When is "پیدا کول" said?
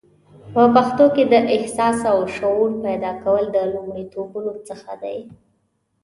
2.85-3.43